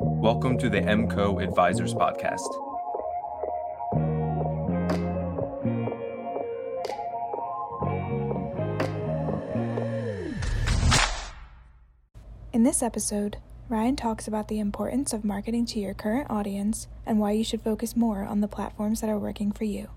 [0.00, 2.38] Welcome to the MCO Advisors Podcast.
[12.52, 13.38] In this episode,
[13.68, 17.62] Ryan talks about the importance of marketing to your current audience and why you should
[17.62, 19.88] focus more on the platforms that are working for you.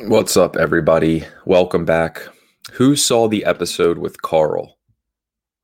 [0.00, 1.24] What's up, everybody?
[1.46, 2.28] Welcome back.
[2.72, 4.76] Who saw the episode with Carl?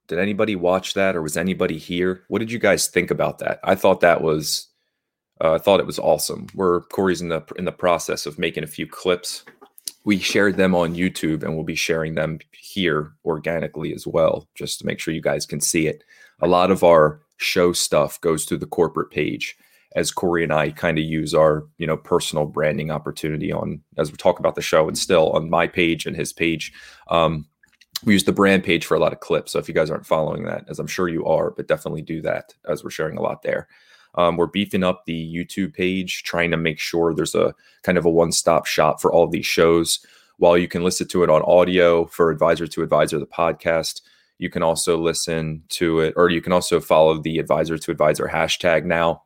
[0.08, 2.22] Did anybody watch that or was anybody here?
[2.28, 3.60] What did you guys think about that?
[3.64, 4.68] I thought that was
[5.42, 6.46] uh, I thought it was awesome.
[6.54, 9.44] We're Corey's in the in the process of making a few clips.
[10.04, 14.78] We shared them on YouTube and we'll be sharing them here organically as well, just
[14.78, 16.04] to make sure you guys can see it.
[16.40, 19.56] A lot of our show stuff goes through the corporate page
[19.96, 24.12] as Corey and I kind of use our, you know, personal branding opportunity on as
[24.12, 26.72] we talk about the show and still on my page and his page.
[27.08, 27.46] Um,
[28.04, 29.52] we use the brand page for a lot of clips.
[29.52, 32.20] So if you guys aren't following that, as I'm sure you are, but definitely do
[32.22, 33.68] that as we're sharing a lot there.
[34.16, 38.04] Um, we're beefing up the YouTube page, trying to make sure there's a kind of
[38.04, 40.00] a one stop shop for all of these shows.
[40.38, 44.02] While you can listen to it on audio for Advisor to Advisor, the podcast,
[44.38, 48.30] you can also listen to it, or you can also follow the Advisor to Advisor
[48.32, 49.22] hashtag now.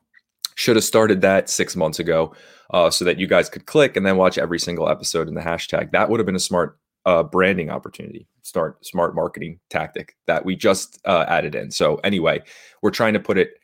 [0.54, 2.34] Should have started that six months ago
[2.70, 5.40] uh, so that you guys could click and then watch every single episode in the
[5.40, 5.90] hashtag.
[5.92, 10.56] That would have been a smart uh, branding opportunity, start smart marketing tactic that we
[10.56, 11.70] just uh, added in.
[11.70, 12.42] So anyway,
[12.82, 13.54] we're trying to put it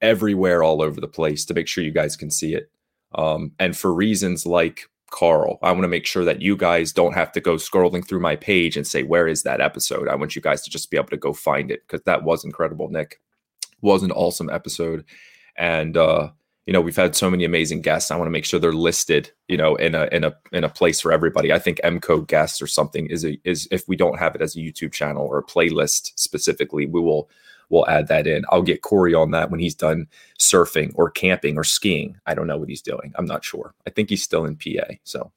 [0.00, 2.70] everywhere, all over the place to make sure you guys can see it.
[3.14, 7.14] Um, and for reasons like Carl, I want to make sure that you guys don't
[7.14, 10.34] have to go scrolling through my page and say, "Where is that episode?" I want
[10.34, 12.88] you guys to just be able to go find it because that was incredible.
[12.88, 13.20] Nick
[13.80, 15.04] was an awesome episode,
[15.56, 16.30] and uh,
[16.66, 19.30] you know we've had so many amazing guests i want to make sure they're listed
[19.48, 22.60] you know in a in a in a place for everybody i think mco guests
[22.60, 25.38] or something is a is if we don't have it as a youtube channel or
[25.38, 27.30] a playlist specifically we will
[27.70, 30.06] we'll add that in i'll get corey on that when he's done
[30.38, 33.90] surfing or camping or skiing i don't know what he's doing i'm not sure i
[33.90, 35.32] think he's still in pa so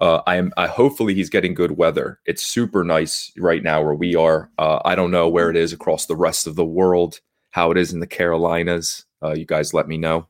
[0.00, 0.52] uh, I am.
[0.56, 2.18] I hopefully he's getting good weather.
[2.26, 4.50] It's super nice right now where we are.
[4.58, 7.20] Uh, I don't know where it is across the rest of the world.
[7.52, 9.04] How it is in the Carolinas.
[9.22, 10.26] Uh, you guys let me know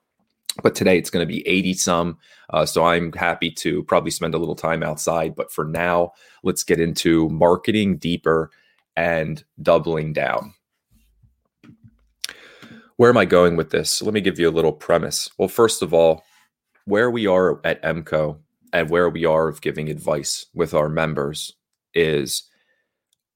[0.62, 2.18] but today it's going to be 80 some.
[2.50, 5.34] Uh, so I'm happy to probably spend a little time outside.
[5.34, 8.50] But for now, let's get into marketing deeper
[8.96, 10.54] and doubling down.
[12.96, 14.00] Where am I going with this?
[14.02, 15.28] Let me give you a little premise.
[15.36, 16.22] Well, first of all,
[16.84, 18.38] where we are at MCO
[18.72, 21.52] and where we are of giving advice with our members
[21.92, 22.44] is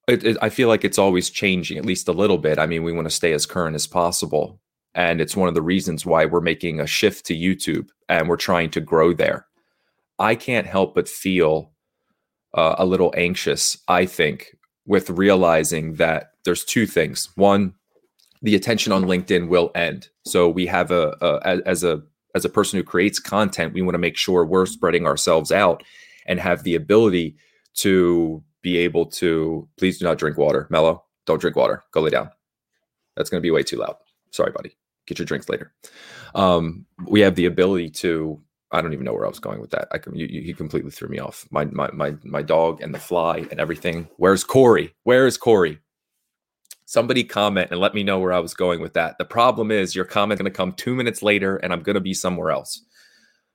[0.06, 2.58] it, it, I feel like it's always changing, at least a little bit.
[2.58, 4.60] I mean, we want to stay as current as possible
[4.94, 8.36] and it's one of the reasons why we're making a shift to YouTube and we're
[8.36, 9.46] trying to grow there.
[10.18, 11.72] I can't help but feel
[12.54, 14.56] uh, a little anxious, I think,
[14.86, 17.28] with realizing that there's two things.
[17.36, 17.74] One,
[18.42, 20.08] the attention on LinkedIn will end.
[20.24, 22.02] So we have a, a as a
[22.34, 25.82] as a person who creates content, we want to make sure we're spreading ourselves out
[26.26, 27.36] and have the ability
[27.74, 30.66] to be able to please do not drink water.
[30.70, 31.84] Mellow, don't drink water.
[31.92, 32.30] Go lay down.
[33.16, 33.96] That's going to be way too loud.
[34.38, 34.76] Sorry, buddy.
[35.08, 35.72] Get your drinks later.
[36.36, 38.40] Um, we have the ability to.
[38.70, 39.88] I don't even know where I was going with that.
[39.90, 41.44] I can, you, you completely threw me off.
[41.50, 44.06] My, my my my dog and the fly and everything.
[44.16, 44.94] Where's Corey?
[45.02, 45.80] Where is Corey?
[46.84, 49.18] Somebody comment and let me know where I was going with that.
[49.18, 52.00] The problem is your comment going to come two minutes later, and I'm going to
[52.00, 52.80] be somewhere else.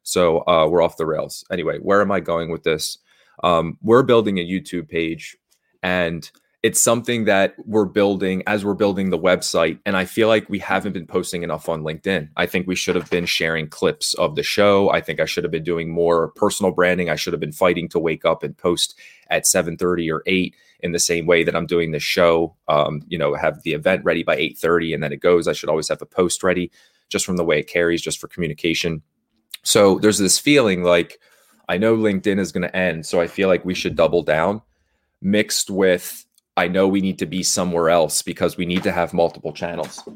[0.03, 1.45] So uh, we're off the rails.
[1.49, 2.97] Anyway, where am I going with this?
[3.41, 5.37] Um, we're building a YouTube page,
[5.81, 6.29] and
[6.63, 10.59] it's something that we're building as we're building the website and i feel like we
[10.59, 12.29] haven't been posting enough on linkedin.
[12.37, 14.89] I think we should have been sharing clips of the show.
[14.89, 17.09] I think i should have been doing more personal branding.
[17.09, 18.97] I should have been fighting to wake up and post
[19.29, 22.55] at 7.30 or 8 in the same way that i'm doing the show.
[22.67, 25.47] Um, you know have the event ready by 8.30 and then it goes.
[25.47, 26.71] I should always have a post ready
[27.09, 29.03] just from the way it carries just for communication.
[29.63, 31.19] So there's this feeling like
[31.69, 34.61] i know linkedin is going to end so i feel like we should double down
[35.21, 36.25] mixed with
[36.55, 40.07] I know we need to be somewhere else because we need to have multiple channels.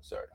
[0.00, 0.26] Sorry.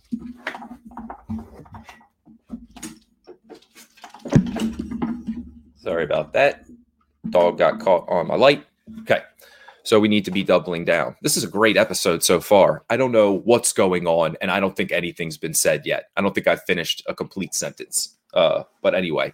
[5.75, 6.65] Sorry about that.
[7.29, 8.65] Dog got caught on my light.
[9.01, 9.21] Okay.
[9.83, 11.15] So we need to be doubling down.
[11.21, 12.83] This is a great episode so far.
[12.89, 16.09] I don't know what's going on, and I don't think anything's been said yet.
[16.15, 18.15] I don't think I've finished a complete sentence.
[18.33, 19.33] Uh, but anyway,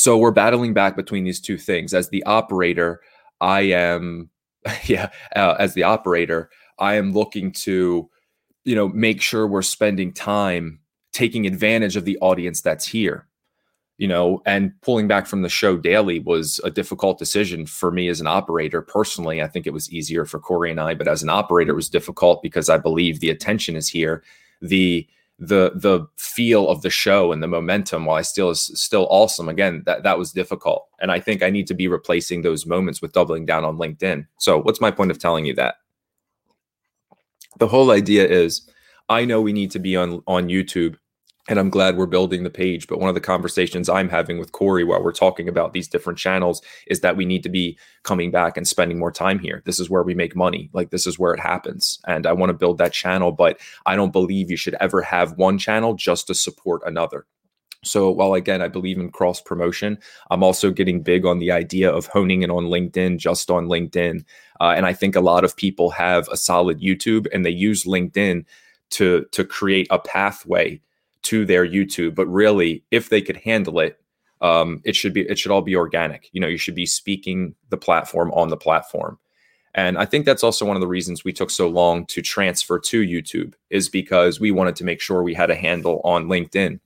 [0.00, 1.92] so we're battling back between these two things.
[1.92, 3.02] As the operator,
[3.42, 4.30] I am,
[4.84, 6.48] yeah, uh, as the operator,
[6.78, 8.08] I am looking to,
[8.64, 10.80] you know, make sure we're spending time
[11.12, 13.26] taking advantage of the audience that's here.
[13.98, 18.08] you know, and pulling back from the show daily was a difficult decision for me
[18.08, 18.80] as an operator.
[18.80, 21.76] Personally, I think it was easier for Corey and I, but as an operator, it
[21.76, 24.22] was difficult because I believe the attention is here.
[24.62, 25.06] The
[25.40, 29.48] the the feel of the show and the momentum while I still is still awesome.
[29.48, 30.86] Again, that that was difficult.
[31.00, 34.26] And I think I need to be replacing those moments with doubling down on LinkedIn.
[34.36, 35.76] So what's my point of telling you that?
[37.58, 38.68] The whole idea is
[39.08, 40.96] I know we need to be on on YouTube
[41.50, 42.86] and I'm glad we're building the page.
[42.86, 46.18] But one of the conversations I'm having with Corey while we're talking about these different
[46.18, 49.60] channels is that we need to be coming back and spending more time here.
[49.66, 50.70] This is where we make money.
[50.72, 51.98] Like this is where it happens.
[52.06, 55.32] And I want to build that channel, but I don't believe you should ever have
[55.32, 57.26] one channel just to support another.
[57.82, 59.98] So while again I believe in cross promotion,
[60.30, 64.24] I'm also getting big on the idea of honing in on LinkedIn, just on LinkedIn.
[64.60, 67.84] Uh, and I think a lot of people have a solid YouTube and they use
[67.84, 68.44] LinkedIn
[68.90, 70.80] to to create a pathway
[71.22, 72.14] to their YouTube.
[72.14, 74.00] But really, if they could handle it,
[74.40, 76.30] um, it should be it should all be organic.
[76.32, 79.18] You know, you should be speaking the platform on the platform.
[79.74, 82.78] And I think that's also one of the reasons we took so long to transfer
[82.80, 86.80] to YouTube is because we wanted to make sure we had a handle on LinkedIn.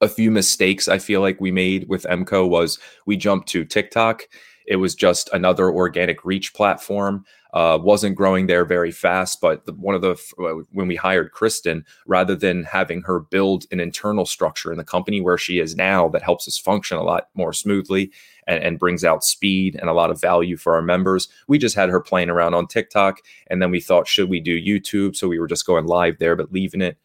[0.00, 4.22] A few mistakes I feel like we made with MCO was we jumped to TikTok.
[4.66, 9.40] It was just another organic reach platform uh, wasn't growing there very fast.
[9.40, 13.64] But the, one of the uh, when we hired Kristen, rather than having her build
[13.70, 17.04] an internal structure in the company where she is now that helps us function a
[17.04, 18.10] lot more smoothly
[18.46, 21.76] and, and brings out speed and a lot of value for our members, we just
[21.76, 25.16] had her playing around on TikTok, and then we thought, should we do YouTube?
[25.16, 26.98] So we were just going live there, but leaving it.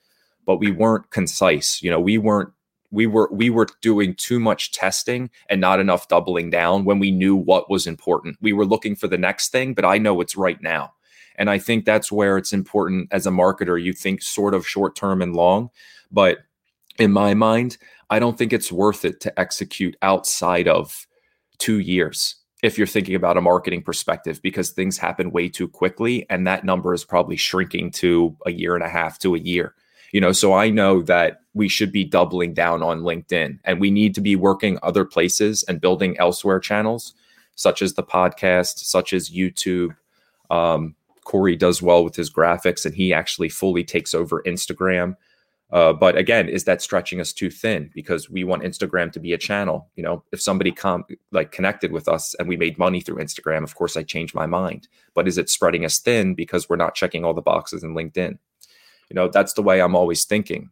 [0.45, 1.81] But we weren't concise.
[1.83, 2.49] You know, we weren't
[2.91, 7.11] we were we were doing too much testing and not enough doubling down when we
[7.11, 8.37] knew what was important.
[8.41, 10.93] We were looking for the next thing, but I know what's right now.
[11.35, 14.95] And I think that's where it's important as a marketer, you think sort of short
[14.95, 15.69] term and long,
[16.11, 16.39] but
[16.97, 17.77] in my mind,
[18.09, 21.07] I don't think it's worth it to execute outside of
[21.59, 26.25] 2 years if you're thinking about a marketing perspective because things happen way too quickly
[26.29, 29.75] and that number is probably shrinking to a year and a half to a year
[30.11, 33.91] you know so i know that we should be doubling down on linkedin and we
[33.91, 37.13] need to be working other places and building elsewhere channels
[37.55, 39.95] such as the podcast such as youtube.
[40.49, 40.95] Um,
[41.25, 45.15] corey does well with his graphics and he actually fully takes over instagram.
[45.71, 47.91] Uh, but again is that stretching us too thin?
[47.93, 49.89] Because we want instagram to be a channel.
[49.95, 53.63] You know if somebody com- like connected with us and we made money through instagram
[53.63, 54.87] of course i change my mind.
[55.13, 58.39] But is it spreading us thin because we're not checking all the boxes in linkedin
[59.09, 60.69] you know, that's the way I'm always thinking.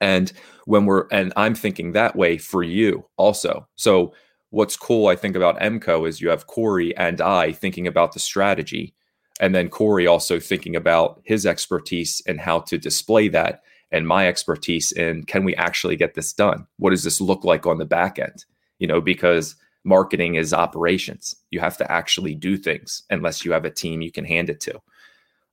[0.00, 0.32] And
[0.66, 3.66] when we're, and I'm thinking that way for you also.
[3.76, 4.12] So,
[4.50, 8.20] what's cool, I think, about MCO is you have Corey and I thinking about the
[8.20, 8.94] strategy,
[9.40, 14.28] and then Corey also thinking about his expertise and how to display that, and my
[14.28, 16.66] expertise in can we actually get this done?
[16.78, 18.44] What does this look like on the back end?
[18.78, 21.34] You know, because marketing is operations.
[21.50, 24.60] You have to actually do things unless you have a team you can hand it
[24.62, 24.80] to.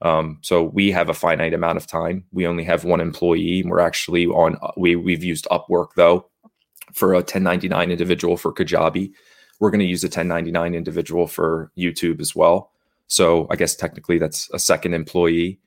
[0.04, 2.26] Um, so we have a finite amount of time.
[2.34, 3.64] We only have one employee.
[3.66, 4.58] We're actually on.
[4.78, 6.30] We we've used Upwork though
[6.94, 9.12] for a 1099 individual for Kajabi.
[9.60, 12.72] We're going to use a 1099 individual for YouTube as well.
[13.08, 15.60] So I guess technically that's a second employee.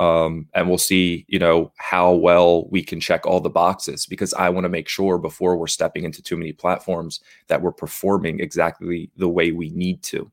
[0.00, 4.34] Um, and we'll see, you know, how well we can check all the boxes because
[4.34, 8.40] I want to make sure before we're stepping into too many platforms that we're performing
[8.40, 10.32] exactly the way we need to.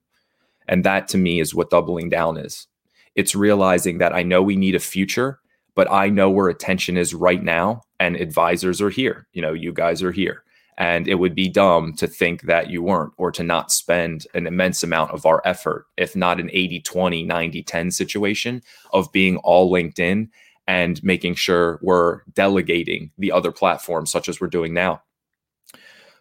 [0.68, 2.68] And that to me is what doubling down is.
[3.16, 5.40] It's realizing that I know we need a future,
[5.75, 9.27] but I know where attention is right now and advisors are here.
[9.34, 10.44] You know, you guys are here.
[10.77, 14.48] And it would be dumb to think that you weren't or to not spend an
[14.48, 19.38] immense amount of our effort, if not an 80 20, 90 10 situation of being
[19.38, 20.30] all linked in
[20.68, 25.01] and making sure we're delegating the other platforms, such as we're doing now.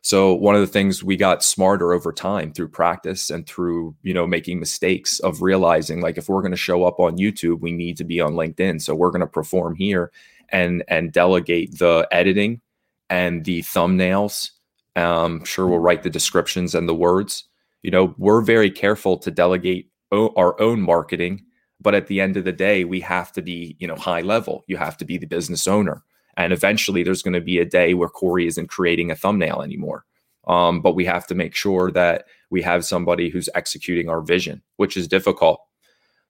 [0.03, 4.15] So one of the things we got smarter over time through practice and through, you
[4.15, 7.73] know, making mistakes of realizing like if we're going to show up on YouTube, we
[7.73, 8.81] need to be on LinkedIn.
[8.81, 10.11] So we're going to perform here
[10.49, 12.61] and and delegate the editing
[13.11, 14.51] and the thumbnails.
[14.97, 17.45] Um, sure we'll write the descriptions and the words.
[17.83, 21.45] You know, we're very careful to delegate o- our own marketing,
[21.81, 24.65] but at the end of the day, we have to be, you know, high level.
[24.67, 26.03] You have to be the business owner.
[26.45, 30.05] And eventually there's going to be a day where Corey isn't creating a thumbnail anymore.
[30.47, 34.63] Um, but we have to make sure that we have somebody who's executing our vision,
[34.77, 35.61] which is difficult.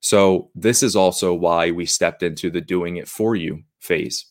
[0.01, 4.27] So this is also why we stepped into the doing it for you phase.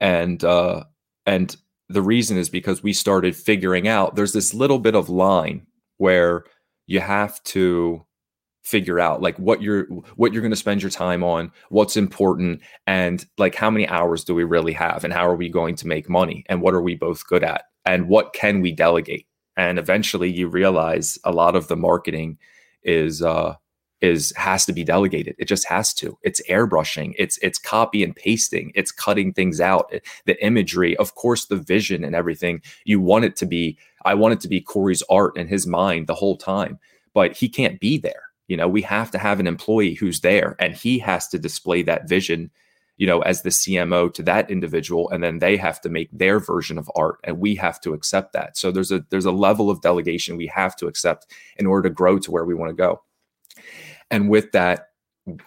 [0.00, 0.84] And uh,
[1.26, 1.56] and
[1.88, 6.44] the reason is because we started figuring out there's this little bit of line where
[6.86, 8.04] you have to
[8.64, 9.84] figure out like what you're
[10.16, 14.24] what you're going to spend your time on what's important and like how many hours
[14.24, 16.82] do we really have and how are we going to make money and what are
[16.82, 19.26] we both good at and what can we delegate?
[19.56, 22.38] And eventually you realize a lot of the marketing
[22.82, 23.54] is uh
[24.00, 25.36] is has to be delegated.
[25.38, 26.18] It just has to.
[26.22, 27.14] It's airbrushing.
[27.16, 28.72] It's it's copy and pasting.
[28.74, 29.92] It's cutting things out.
[30.26, 32.62] The imagery of course the vision and everything.
[32.84, 36.06] You want it to be i want it to be corey's art and his mind
[36.06, 36.78] the whole time
[37.14, 40.56] but he can't be there you know we have to have an employee who's there
[40.58, 42.50] and he has to display that vision
[42.96, 46.38] you know, as the CMO to that individual, and then they have to make their
[46.38, 48.56] version of art, and we have to accept that.
[48.56, 51.94] So there's a there's a level of delegation we have to accept in order to
[51.94, 53.02] grow to where we want to go.
[54.10, 54.90] And with that,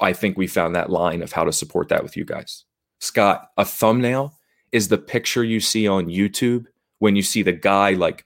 [0.01, 2.65] I think we found that line of how to support that with you guys.
[2.99, 4.33] Scott, a thumbnail
[4.71, 6.65] is the picture you see on YouTube
[6.99, 8.25] when you see the guy like,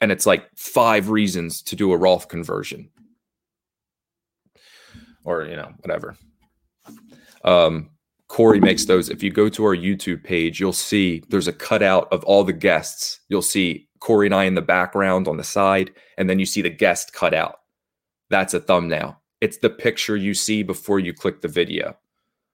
[0.00, 2.88] and it's like five reasons to do a Roth conversion,
[5.24, 6.16] or you know whatever.
[7.44, 7.90] Um,
[8.28, 9.08] Corey makes those.
[9.08, 12.52] If you go to our YouTube page, you'll see there's a cutout of all the
[12.52, 13.20] guests.
[13.28, 16.62] You'll see Corey and I in the background on the side, and then you see
[16.62, 17.56] the guest cut out.
[18.28, 19.20] That's a thumbnail.
[19.40, 21.96] It's the picture you see before you click the video.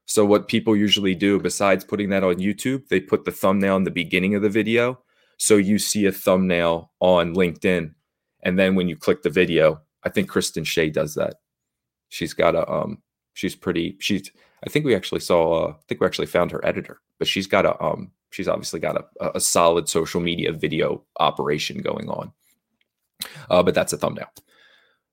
[0.06, 3.85] So, what people usually do, besides putting that on YouTube, they put the thumbnail in
[3.85, 5.00] the beginning of the video.
[5.37, 7.92] So, you see a thumbnail on LinkedIn.
[8.42, 11.35] And then when you click the video, I think Kristen Shea does that.
[12.08, 13.02] She's got a, um,
[13.34, 14.30] she's pretty, she's,
[14.66, 15.66] I think we actually saw.
[15.66, 17.80] Uh, I think we actually found her editor, but she's got a.
[17.82, 22.32] Um, she's obviously got a, a solid social media video operation going on.
[23.50, 24.30] Uh, but that's a thumbnail.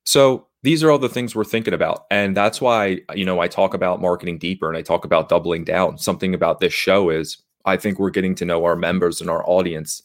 [0.05, 3.47] So these are all the things we're thinking about, and that's why you know I
[3.47, 5.97] talk about marketing deeper, and I talk about doubling down.
[5.97, 9.47] Something about this show is I think we're getting to know our members and our
[9.47, 10.01] audience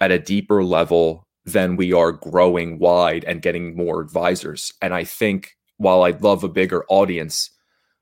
[0.00, 4.72] at a deeper level than we are growing wide and getting more advisors.
[4.82, 7.50] And I think while I love a bigger audience,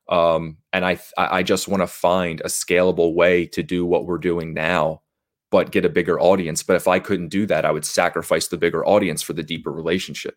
[0.09, 4.19] um, and I I just want to find a scalable way to do what we're
[4.19, 5.03] doing now,
[5.51, 6.63] but get a bigger audience.
[6.63, 9.73] But if I couldn't do that, I would sacrifice the bigger audience for the deeper
[9.73, 10.37] relationship.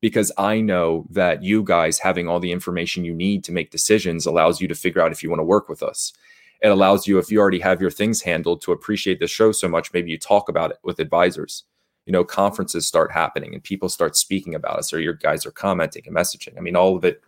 [0.00, 4.26] Because I know that you guys having all the information you need to make decisions
[4.26, 6.12] allows you to figure out if you want to work with us.
[6.60, 9.68] It allows you, if you already have your things handled, to appreciate the show so
[9.68, 9.92] much.
[9.92, 11.64] Maybe you talk about it with advisors.
[12.06, 15.50] You know, conferences start happening and people start speaking about us, or your guys are
[15.50, 16.56] commenting and messaging.
[16.56, 17.20] I mean, all of it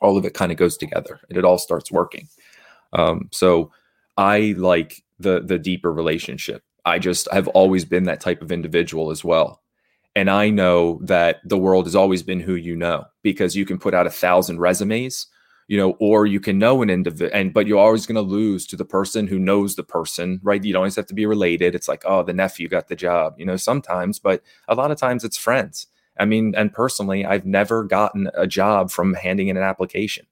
[0.00, 2.28] all of it kind of goes together and it all starts working.
[2.92, 3.70] Um, so
[4.16, 6.62] I like the the deeper relationship.
[6.84, 9.62] I just have always been that type of individual as well.
[10.14, 13.78] And I know that the world has always been who you know because you can
[13.78, 15.26] put out a thousand resumes,
[15.72, 18.66] you know, or you can know an individual, and but you're always going to lose
[18.66, 20.62] to the person who knows the person, right?
[20.62, 21.74] You don't always have to be related.
[21.74, 24.98] It's like, oh, the nephew got the job, you know, sometimes, but a lot of
[24.98, 25.86] times it's friends.
[26.20, 30.26] I mean, and personally, I've never gotten a job from handing in an application.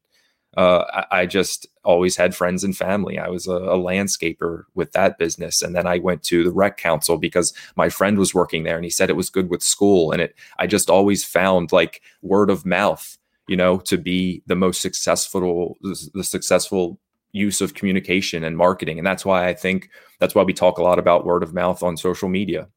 [0.55, 3.17] Uh, I, I, just always had friends and family.
[3.17, 6.77] I was a, a, landscaper with that business, and then I went to the rec
[6.77, 10.11] council because my friend was working there, and he said it was good with school.
[10.11, 13.17] And it, I just always found like word of mouth,
[13.51, 16.97] you know, to be the most successful, the successful
[17.33, 18.97] use of communication and marketing.
[18.97, 19.89] And that's why I think
[20.21, 22.69] that's why we talk a lot about word of mouth on social media.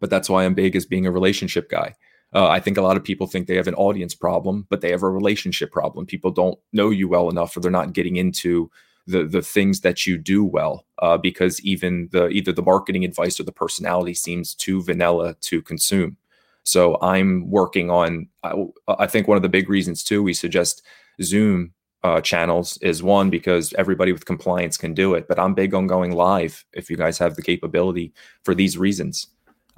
[0.00, 1.94] But that's why I'm big as being a relationship guy.
[2.34, 4.90] Uh, I think a lot of people think they have an audience problem, but they
[4.92, 6.06] have a relationship problem.
[6.06, 8.70] People don't know you well enough, or they're not getting into
[9.06, 13.38] the the things that you do well, uh, because even the either the marketing advice
[13.38, 16.16] or the personality seems too vanilla to consume.
[16.64, 18.28] So I'm working on.
[18.42, 18.54] I,
[18.88, 20.82] I think one of the big reasons too we suggest
[21.22, 21.72] Zoom
[22.04, 25.28] uh, channels is one because everybody with compliance can do it.
[25.28, 28.12] But I'm big on going live if you guys have the capability
[28.44, 29.28] for these reasons.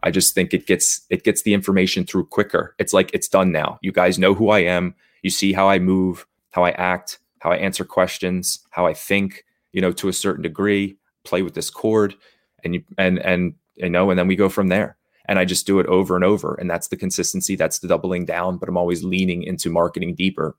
[0.02, 2.74] I just think it gets it gets the information through quicker.
[2.78, 3.78] It's like it's done now.
[3.82, 4.94] You guys know who I am.
[5.22, 9.44] You see how I move, how I act, how I answer questions, how I think,
[9.72, 12.14] you know, to a certain degree, play with this chord,
[12.62, 14.96] and you and and you know, and then we go from there.
[15.26, 16.54] And I just do it over and over.
[16.54, 20.56] And that's the consistency, that's the doubling down, but I'm always leaning into marketing deeper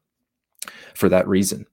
[0.95, 1.65] for that reason.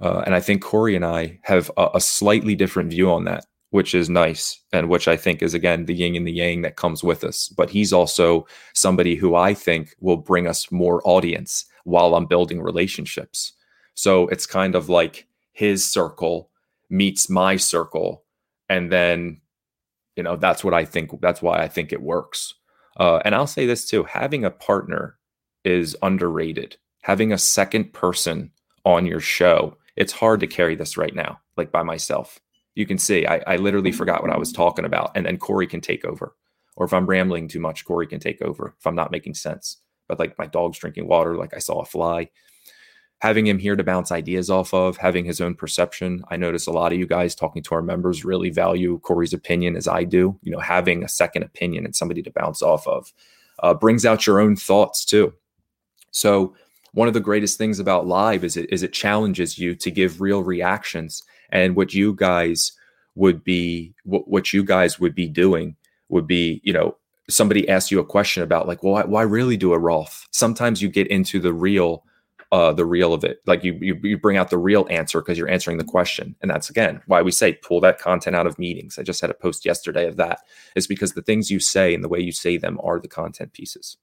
[0.00, 3.46] Uh, and I think Corey and I have a, a slightly different view on that
[3.70, 6.76] which is nice and which I think is again the yin and the yang that
[6.76, 7.48] comes with us.
[7.48, 12.62] But he's also somebody who I think will bring us more audience while I'm building
[12.62, 13.52] relationships.
[13.94, 16.50] So it's kind of like his circle
[16.88, 18.24] meets my circle,
[18.68, 19.40] and then
[20.16, 21.20] you know that's what I think.
[21.20, 22.54] That's why I think it works.
[22.98, 25.18] Uh, and I'll say this too: having a partner
[25.64, 26.76] is underrated.
[27.02, 28.50] Having a second person
[28.84, 32.40] on your show, it's hard to carry this right now, like by myself
[32.76, 35.10] you can see I, I literally forgot what I was talking about.
[35.16, 36.36] And then Corey can take over.
[36.76, 39.78] Or if I'm rambling too much, Corey can take over if I'm not making sense.
[40.08, 42.28] But like my dog's drinking water, like I saw a fly.
[43.20, 46.22] Having him here to bounce ideas off of, having his own perception.
[46.30, 49.76] I notice a lot of you guys talking to our members really value Corey's opinion
[49.76, 50.38] as I do.
[50.42, 53.12] You know, having a second opinion and somebody to bounce off of
[53.62, 55.32] uh, brings out your own thoughts too.
[56.10, 56.54] So
[56.92, 60.20] one of the greatest things about live is it is it challenges you to give
[60.20, 62.72] real reactions and what you guys
[63.14, 65.76] would be what, what you guys would be doing
[66.08, 66.96] would be you know
[67.28, 70.80] somebody asks you a question about like well why, why really do a Roth sometimes
[70.80, 72.02] you get into the real
[72.52, 73.40] uh, the real of it.
[73.46, 76.50] Like you, you, you bring out the real answer because you're answering the question, and
[76.50, 78.98] that's again why we say pull that content out of meetings.
[78.98, 80.40] I just had a post yesterday of that.
[80.74, 83.52] Is because the things you say and the way you say them are the content
[83.52, 83.96] pieces.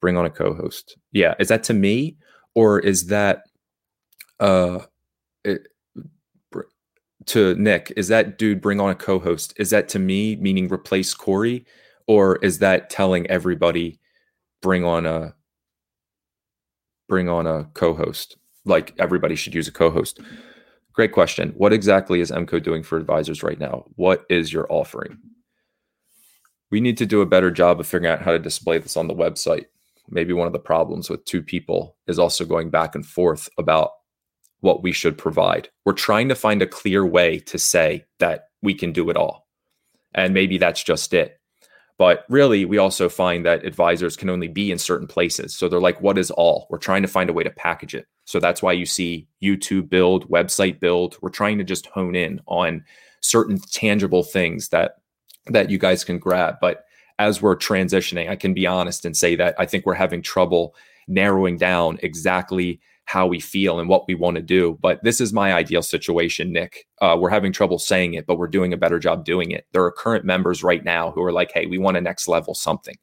[0.00, 0.96] Bring on a co-host.
[1.12, 2.16] Yeah, is that to me
[2.54, 3.44] or is that
[4.40, 4.80] uh
[5.44, 5.68] it,
[7.26, 7.92] to Nick?
[7.96, 9.54] Is that dude bring on a co-host?
[9.56, 11.64] Is that to me meaning replace Corey,
[12.06, 13.98] or is that telling everybody
[14.60, 15.34] bring on a
[17.08, 18.36] bring on a co-host?
[18.64, 20.20] Like everybody should use a co-host.
[20.92, 21.52] Great question.
[21.56, 23.84] What exactly is MCO doing for advisors right now?
[23.96, 25.18] What is your offering?
[26.70, 29.06] We need to do a better job of figuring out how to display this on
[29.06, 29.66] the website.
[30.08, 33.90] Maybe one of the problems with two people is also going back and forth about
[34.60, 35.68] what we should provide.
[35.84, 39.46] We're trying to find a clear way to say that we can do it all.
[40.14, 41.40] And maybe that's just it.
[41.96, 45.54] But really, we also find that advisors can only be in certain places.
[45.54, 46.66] So they're like, what is all?
[46.68, 48.06] We're trying to find a way to package it.
[48.24, 51.16] So that's why you see YouTube build, website build.
[51.22, 52.84] We're trying to just hone in on
[53.20, 54.96] certain tangible things that
[55.46, 56.56] that you guys can grab.
[56.60, 56.84] But
[57.18, 60.74] as we're transitioning, I can be honest and say that I think we're having trouble
[61.06, 64.78] narrowing down exactly how we feel and what we want to do.
[64.80, 66.86] But this is my ideal situation, Nick.
[67.00, 69.66] Uh, we're having trouble saying it, but we're doing a better job doing it.
[69.72, 72.54] There are current members right now who are like, hey, we want a next level
[72.54, 72.96] something.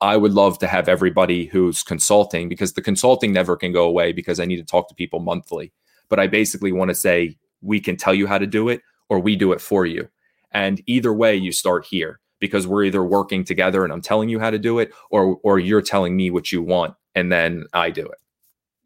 [0.00, 4.12] I would love to have everybody who's consulting because the consulting never can go away
[4.12, 5.72] because I need to talk to people monthly.
[6.10, 9.18] But I basically want to say, we can tell you how to do it or
[9.18, 10.08] we do it for you.
[10.52, 14.38] And either way, you start here because we're either working together and I'm telling you
[14.38, 17.88] how to do it or or you're telling me what you want and then I
[17.88, 18.18] do it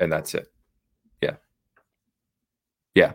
[0.00, 0.50] and that's it.
[1.22, 1.36] Yeah.
[2.94, 3.12] Yeah.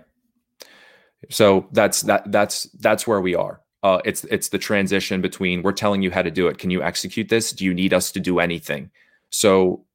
[1.29, 3.61] So that's that that's that's where we are.
[3.81, 6.57] Uh, it's it's the transition between we're telling you how to do it.
[6.57, 7.51] Can you execute this?
[7.51, 8.89] Do you need us to do anything?
[9.29, 9.85] So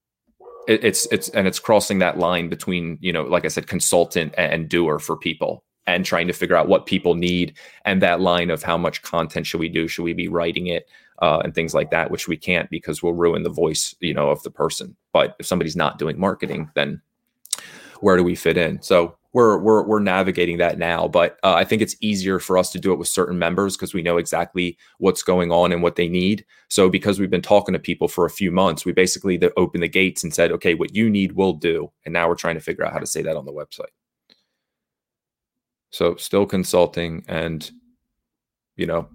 [0.66, 4.34] it, it's it's and it's crossing that line between you know, like I said, consultant
[4.36, 8.50] and doer for people, and trying to figure out what people need, and that line
[8.50, 9.88] of how much content should we do?
[9.88, 10.86] Should we be writing it?
[11.20, 14.30] Uh, and things like that, which we can't because we'll ruin the voice, you know,
[14.30, 14.96] of the person.
[15.12, 17.00] But if somebody's not doing marketing, then
[18.00, 18.80] where do we fit in?
[18.82, 22.72] So we're we're we're navigating that now, but uh, I think it's easier for us
[22.72, 25.96] to do it with certain members because we know exactly what's going on and what
[25.96, 26.46] they need.
[26.68, 29.88] So because we've been talking to people for a few months, we basically opened the
[29.88, 31.90] gates and said, okay, what you need, we'll do.
[32.04, 33.92] And now we're trying to figure out how to say that on the website.
[35.90, 37.70] So still consulting and
[38.76, 39.08] you know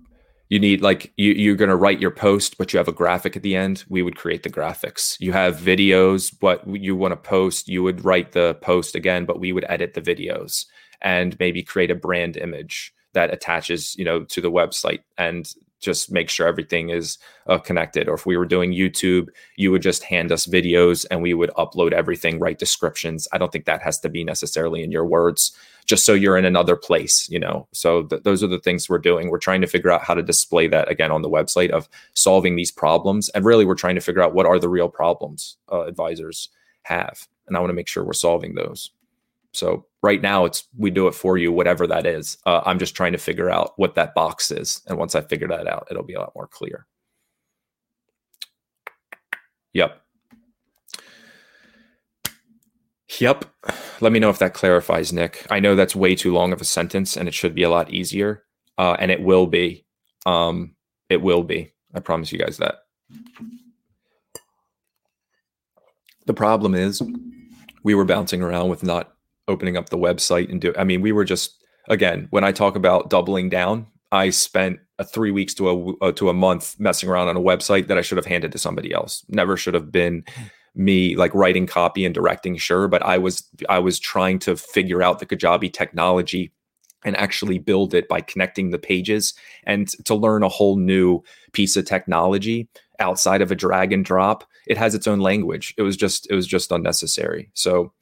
[0.53, 3.35] you need like you, you're going to write your post but you have a graphic
[3.35, 7.17] at the end we would create the graphics you have videos but you want to
[7.17, 10.65] post you would write the post again but we would edit the videos
[11.01, 16.11] and maybe create a brand image that attaches you know to the website and just
[16.11, 18.07] make sure everything is uh, connected.
[18.07, 21.49] Or if we were doing YouTube, you would just hand us videos and we would
[21.57, 23.27] upload everything, write descriptions.
[23.33, 25.51] I don't think that has to be necessarily in your words,
[25.85, 27.67] just so you're in another place, you know.
[27.73, 29.29] So th- those are the things we're doing.
[29.29, 32.55] We're trying to figure out how to display that again on the website of solving
[32.55, 33.29] these problems.
[33.29, 36.49] And really, we're trying to figure out what are the real problems uh, advisors
[36.83, 37.27] have.
[37.47, 38.91] And I want to make sure we're solving those.
[39.53, 42.37] So right now, it's we do it for you, whatever that is.
[42.45, 45.47] Uh, I'm just trying to figure out what that box is, and once I figure
[45.47, 46.87] that out, it'll be a lot more clear.
[49.73, 49.99] Yep.
[53.19, 53.45] Yep.
[54.01, 55.45] Let me know if that clarifies, Nick.
[55.49, 57.91] I know that's way too long of a sentence, and it should be a lot
[57.91, 58.43] easier,
[58.77, 59.85] uh, and it will be.
[60.25, 60.75] Um,
[61.09, 61.73] it will be.
[61.93, 62.75] I promise you guys that.
[66.25, 67.01] The problem is,
[67.83, 69.13] we were bouncing around with not
[69.47, 72.75] opening up the website and do I mean we were just again when I talk
[72.75, 77.09] about doubling down I spent a 3 weeks to a uh, to a month messing
[77.09, 79.91] around on a website that I should have handed to somebody else never should have
[79.91, 80.23] been
[80.75, 85.03] me like writing copy and directing sure but I was I was trying to figure
[85.03, 86.51] out the Kajabi technology
[87.05, 89.33] and actually build it by connecting the pages
[89.65, 92.67] and to learn a whole new piece of technology
[92.99, 94.43] outside of a drag and drop.
[94.67, 95.73] It has its own language.
[95.77, 97.49] It was just it was just unnecessary.
[97.53, 97.93] So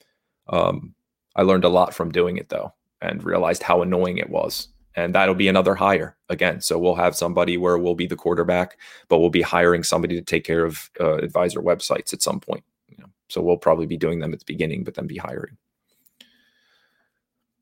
[0.50, 0.94] um
[1.36, 4.68] I learned a lot from doing it though and realized how annoying it was.
[4.96, 6.60] And that'll be another hire again.
[6.62, 8.78] So we'll have somebody where we'll be the quarterback,
[9.08, 12.64] but we'll be hiring somebody to take care of uh, advisor websites at some point.
[12.90, 13.10] You know?
[13.30, 15.58] So we'll probably be doing them at the beginning, but then be hiring.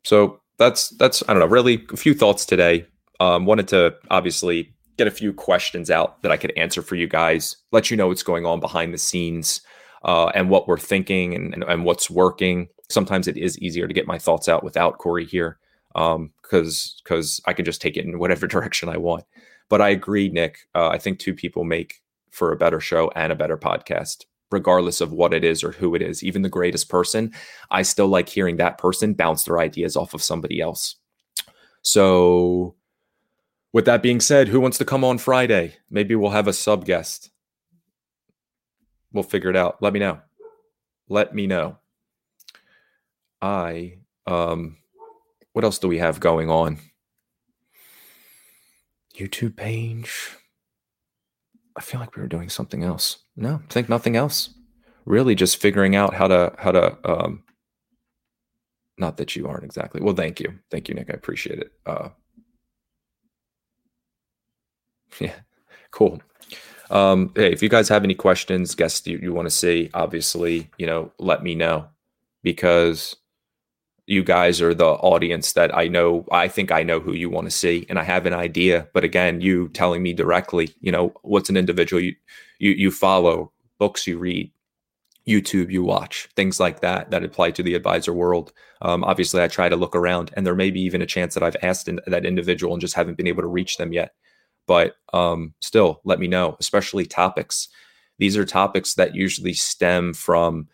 [0.04, 2.86] So that's that's I don't know, really a few thoughts today.
[3.20, 7.08] Um, wanted to obviously get a few questions out that I could answer for you
[7.08, 9.62] guys, let you know what's going on behind the scenes
[10.04, 12.68] uh, and what we're thinking and, and, and, what's working.
[12.90, 15.58] Sometimes it is easier to get my thoughts out without Corey here
[15.96, 19.26] um, because because I can just take it in whatever direction I want.
[19.70, 20.60] But I agree, Nick.
[20.74, 25.02] Uh, I think two people make for a better show and a better podcast, regardless
[25.02, 26.24] of what it is or who it is.
[26.24, 27.34] Even the greatest person,
[27.70, 30.96] I still like hearing that person bounce their ideas off of somebody else.
[31.82, 32.76] So
[33.72, 35.76] with that being said, who wants to come on Friday?
[35.90, 37.30] Maybe we'll have a sub guest.
[39.12, 39.82] We'll figure it out.
[39.82, 40.20] Let me know.
[41.08, 41.78] Let me know.
[43.42, 44.79] I um
[45.54, 46.80] what else do we have going on?
[49.16, 50.32] YouTube page.
[51.76, 53.20] I feel like we were doing something else.
[53.36, 54.50] No, I think nothing else.
[55.06, 57.44] Really just figuring out how to how to um
[58.98, 60.02] not that you aren't exactly.
[60.02, 60.60] Well, thank you.
[60.72, 61.10] Thank you, Nick.
[61.10, 61.72] I appreciate it.
[61.86, 62.10] Uh
[65.20, 65.36] Yeah,
[65.92, 66.22] cool.
[66.90, 70.70] Um, hey, if you guys have any questions, guests you, you want to see, obviously,
[70.78, 71.88] you know, let me know
[72.42, 73.16] because
[74.10, 76.26] you guys are the audience that I know.
[76.32, 78.88] I think I know who you want to see, and I have an idea.
[78.94, 82.16] But again, you telling me directly, you know, what's an individual you
[82.58, 84.52] you you follow, books you read,
[85.28, 88.52] YouTube you watch, things like that that apply to the advisor world.
[88.82, 91.44] Um, obviously, I try to look around, and there may be even a chance that
[91.44, 94.14] I've asked in, that individual and just haven't been able to reach them yet
[94.70, 97.70] but um, still let me know especially topics
[98.20, 100.68] these are topics that usually stem from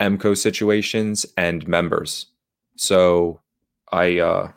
[0.00, 2.26] MCO situations and members
[2.78, 3.40] so
[3.92, 4.50] i uh,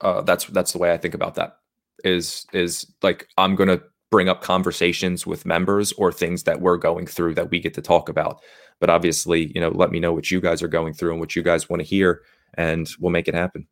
[0.00, 1.58] uh, that's that's the way i think about that
[2.04, 7.06] is is like i'm gonna bring up conversations with members or things that we're going
[7.06, 8.40] through that we get to talk about
[8.80, 11.34] but obviously you know let me know what you guys are going through and what
[11.34, 12.22] you guys want to hear
[12.54, 13.66] and we'll make it happen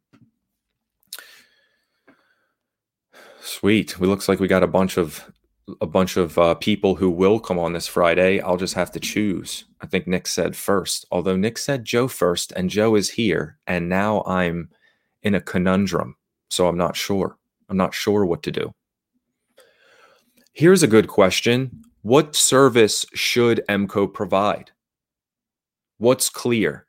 [3.42, 3.98] Sweet.
[3.98, 5.30] We looks like we got a bunch of
[5.80, 8.40] a bunch of uh, people who will come on this Friday.
[8.40, 9.64] I'll just have to choose.
[9.80, 13.88] I think Nick said first, although Nick said Joe first, and Joe is here, and
[13.88, 14.70] now I'm
[15.22, 16.16] in a conundrum.
[16.50, 17.38] So I'm not sure.
[17.68, 18.72] I'm not sure what to do.
[20.52, 24.70] Here's a good question: What service should MCO provide?
[25.98, 26.86] What's clear?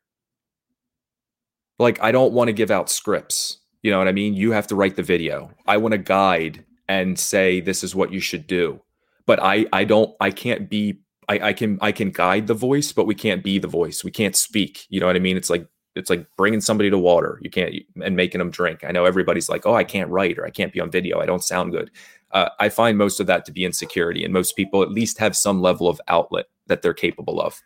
[1.80, 3.60] Like, I don't want to give out scripts.
[3.82, 4.34] You know what I mean?
[4.34, 5.52] You have to write the video.
[5.68, 6.64] I want to guide
[6.94, 8.80] and say this is what you should do.
[9.26, 12.92] But I I don't I can't be I, I can I can guide the voice,
[12.92, 14.04] but we can't be the voice.
[14.04, 14.86] We can't speak.
[14.90, 15.38] You know what I mean?
[15.38, 17.40] It's like it's like bringing somebody to water.
[17.42, 18.84] You can't and making them drink.
[18.84, 21.20] I know everybody's like, oh, I can't write or I can't be on video.
[21.20, 21.90] I don't sound good.
[22.32, 25.36] Uh, I find most of that to be insecurity, and most people at least have
[25.36, 27.62] some level of outlet that they're capable of.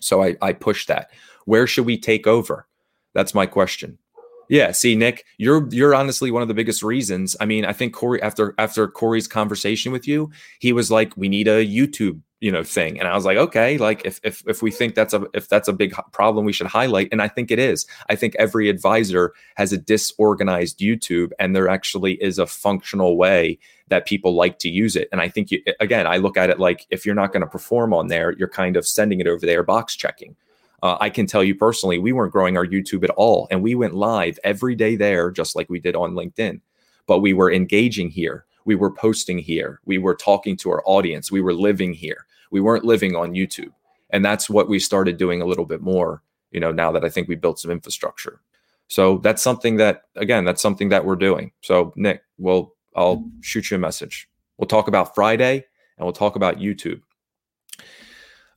[0.00, 1.10] So I, I push that.
[1.44, 2.66] Where should we take over?
[3.14, 3.98] That's my question.
[4.48, 7.36] Yeah, see, Nick, you're you're honestly one of the biggest reasons.
[7.40, 11.28] I mean, I think Corey after after Corey's conversation with you, he was like, "We
[11.28, 14.60] need a YouTube, you know, thing," and I was like, "Okay, like if if if
[14.60, 17.50] we think that's a if that's a big problem, we should highlight." And I think
[17.50, 17.86] it is.
[18.10, 23.58] I think every advisor has a disorganized YouTube, and there actually is a functional way
[23.88, 25.08] that people like to use it.
[25.12, 27.46] And I think you, again, I look at it like if you're not going to
[27.46, 30.36] perform on there, you're kind of sending it over there, box checking.
[30.82, 33.46] Uh, I can tell you personally, we weren't growing our YouTube at all.
[33.50, 36.60] And we went live every day there, just like we did on LinkedIn.
[37.06, 38.46] But we were engaging here.
[38.64, 39.80] We were posting here.
[39.84, 41.30] We were talking to our audience.
[41.30, 42.26] We were living here.
[42.50, 43.72] We weren't living on YouTube.
[44.10, 47.08] And that's what we started doing a little bit more, you know, now that I
[47.08, 48.40] think we built some infrastructure.
[48.88, 51.52] So that's something that, again, that's something that we're doing.
[51.62, 54.28] So, Nick, well, I'll shoot you a message.
[54.58, 55.64] We'll talk about Friday
[55.96, 57.00] and we'll talk about YouTube.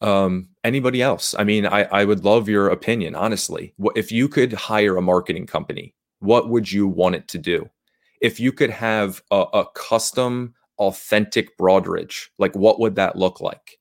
[0.06, 1.34] Um, anybody else?
[1.38, 3.74] I mean, I, I would love your opinion, honestly.
[3.96, 7.68] If you could hire a marketing company, what would you want it to do?
[8.22, 13.80] If you could have a, a custom, authentic Broadridge, like what would that look like?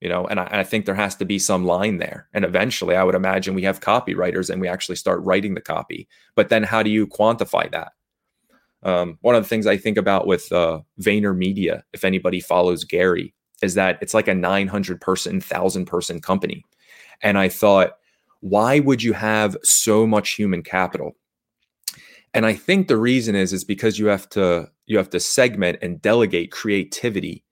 [0.00, 2.28] You know, and I, I think there has to be some line there.
[2.32, 6.08] And eventually, I would imagine we have copywriters and we actually start writing the copy.
[6.34, 7.92] But then, how do you quantify that?
[8.82, 13.34] Um, one of the things I think about with uh, VaynerMedia, if anybody follows Gary,
[13.62, 16.64] is that it's like a 900 person, 1000 person company.
[17.22, 17.98] And I thought,
[18.40, 21.16] why would you have so much human capital?
[22.34, 25.78] And I think the reason is is because you have to you have to segment
[25.82, 27.44] and delegate creativity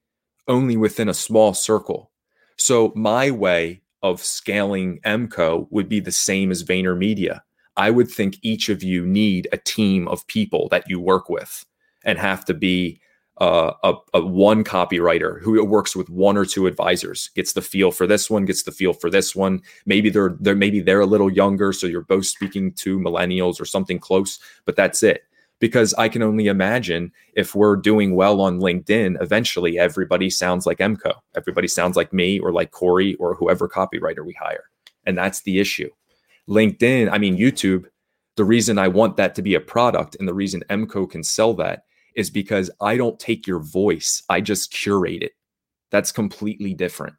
[0.48, 2.10] only within a small circle.
[2.56, 7.40] So my way of scaling MCO would be the same as VaynerMedia.
[7.76, 11.64] I would think each of you need a team of people that you work with
[12.04, 13.00] and have to be
[13.38, 17.90] uh, a, a, one copywriter who works with one or two advisors gets the feel
[17.90, 19.60] for this one, gets the feel for this one.
[19.84, 23.66] Maybe they're they're maybe they're a little younger, so you're both speaking to millennials or
[23.66, 25.24] something close, but that's it.
[25.58, 30.78] Because I can only imagine if we're doing well on LinkedIn, eventually everybody sounds like
[30.78, 31.14] Emco.
[31.34, 34.64] Everybody sounds like me or like Corey or whoever copywriter we hire.
[35.06, 35.88] And that's the issue.
[36.48, 37.86] LinkedIn, I mean, YouTube,
[38.36, 41.54] the reason I want that to be a product and the reason Emco can sell
[41.54, 41.84] that
[42.16, 45.32] is because I don't take your voice, I just curate it.
[45.90, 47.14] That's completely different.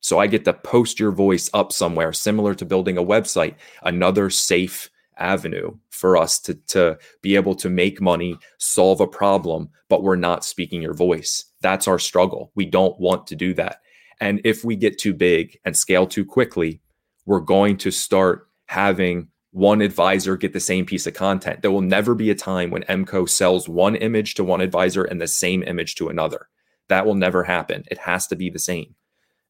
[0.00, 4.28] So I get to post your voice up somewhere, similar to building a website, another
[4.28, 10.02] safe avenue for us to, to be able to make money, solve a problem, but
[10.02, 11.46] we're not speaking your voice.
[11.62, 12.52] That's our struggle.
[12.54, 13.78] We don't want to do that.
[14.20, 16.80] And if we get too big and scale too quickly,
[17.26, 21.62] we're going to start having one advisor get the same piece of content.
[21.62, 25.20] There will never be a time when MCO sells one image to one advisor and
[25.20, 26.48] the same image to another.
[26.88, 27.84] That will never happen.
[27.88, 28.96] It has to be the same.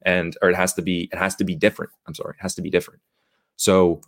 [0.03, 1.91] And or it has to be it has to be different.
[2.07, 3.01] I'm sorry, it has to be different.
[3.57, 4.03] So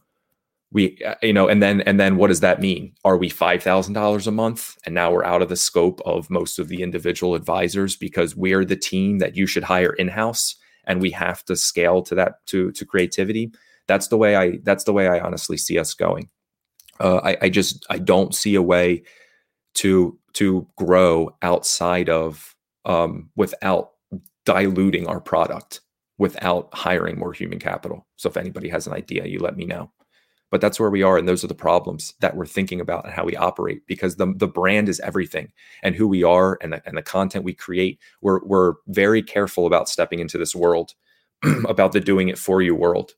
[0.70, 4.26] we uh, you know and then and then what does that mean are we $5000
[4.26, 7.96] a month and now we're out of the scope of most of the individual advisors
[7.96, 12.14] because we're the team that you should hire in-house and we have to scale to
[12.16, 13.50] that to to creativity
[13.86, 16.28] that's the way I that's the way I honestly see us going.
[16.98, 19.02] Uh, I, I just I don't see a way
[19.74, 23.90] to to grow outside of um, without
[24.44, 25.80] diluting our product
[26.18, 28.06] without hiring more human capital.
[28.16, 29.90] So if anybody has an idea, you let me know.
[30.50, 33.12] But that's where we are, and those are the problems that we're thinking about and
[33.12, 33.84] how we operate.
[33.88, 37.44] Because the the brand is everything, and who we are, and the, and the content
[37.44, 37.98] we create.
[38.20, 40.94] We're we're very careful about stepping into this world,
[41.68, 43.14] about the doing it for you world.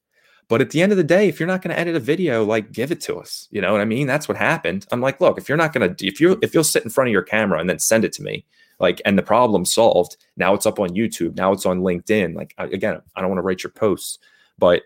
[0.49, 2.43] But at the end of the day, if you're not going to edit a video,
[2.43, 3.49] like give it to us.
[3.51, 4.07] You know what I mean?
[4.07, 4.87] That's what happened.
[4.91, 7.09] I'm like, look, if you're not going to, if you if you'll sit in front
[7.09, 8.47] of your camera and then send it to me,
[8.81, 10.17] like, and the problem solved.
[10.37, 11.37] Now it's up on YouTube.
[11.37, 12.35] Now it's on LinkedIn.
[12.35, 14.19] Like again, I don't want to write your posts,
[14.59, 14.83] but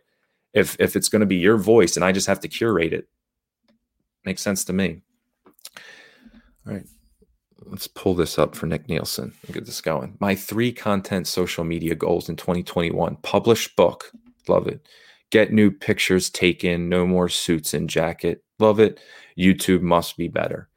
[0.53, 3.09] if if it's going to be your voice and I just have to curate it,
[4.25, 5.03] makes sense to me.
[6.66, 6.87] All right.
[7.64, 10.16] Let's pull this up for Nick Nielsen and get this going.
[10.18, 14.11] My three content social media goals in 2021 publish book.
[14.48, 14.85] Love it
[15.33, 18.45] get new pictures taken, no more suits and jacket.
[18.61, 19.01] Love it.
[19.37, 20.68] YouTube must be better.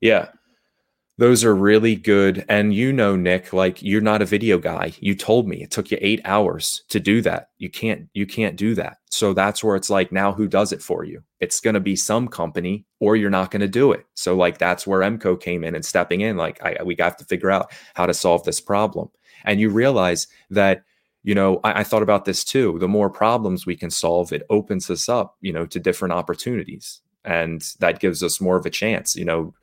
[0.00, 0.28] Yeah.
[1.18, 2.44] Those are really good.
[2.48, 4.92] And you know, Nick, like you're not a video guy.
[5.00, 7.48] You told me it took you eight hours to do that.
[7.58, 8.98] You can't, you can't do that.
[9.10, 11.22] So that's where it's like, now who does it for you?
[11.40, 14.06] It's going to be some company or you're not going to do it.
[14.14, 16.36] So like, that's where MCO came in and stepping in.
[16.36, 19.08] Like I, we got to figure out how to solve this problem.
[19.44, 20.82] And you realize that
[21.26, 22.78] you know, I, I, thought about this too.
[22.78, 27.00] The more problems we can solve, it opens us up, you know, to different opportunities.
[27.24, 29.16] And that gives us more of a chance.
[29.16, 29.54] You know,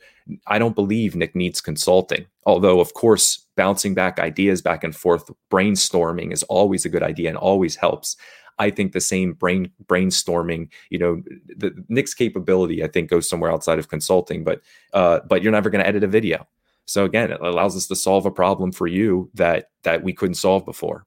[0.46, 2.26] I don't believe Nick needs consulting.
[2.46, 7.30] Although, of course, bouncing back ideas back and forth, brainstorming is always a good idea
[7.30, 8.18] and always helps.
[8.60, 11.24] I think the same brain brainstorming, you know,
[11.56, 14.60] the Nick's capability, I think, goes somewhere outside of consulting, but
[14.92, 16.46] uh, but you're never going to edit a video.
[16.86, 20.36] So again, it allows us to solve a problem for you that that we couldn't
[20.36, 21.06] solve before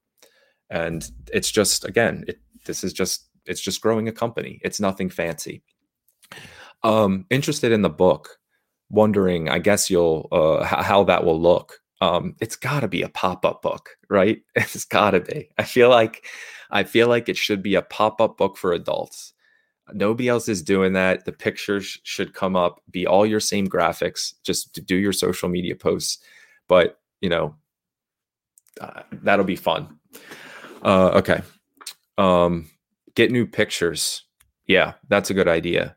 [0.69, 4.59] and it's just again it, this is just it's just growing a company.
[4.63, 5.63] It's nothing fancy.
[6.83, 8.37] Um interested in the book
[8.89, 11.79] wondering i guess you'll uh how that will look.
[12.01, 14.41] Um it's got to be a pop-up book right?
[14.55, 15.49] It's got to be.
[15.57, 16.25] I feel like
[16.69, 19.33] i feel like it should be a pop-up book for adults.
[19.93, 21.23] Nobody else is doing that.
[21.23, 25.75] The pictures should come up be all your same graphics just do your social media
[25.75, 26.19] posts.
[26.67, 27.55] But you know
[28.81, 29.97] uh, that'll be fun
[30.87, 31.41] uh, okay.
[32.17, 32.69] Um,
[33.15, 34.23] get new pictures.
[34.65, 35.95] Yeah, that's a good idea.